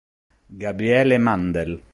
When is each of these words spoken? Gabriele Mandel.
Gabriele 0.63 1.19
Mandel. 1.19 1.79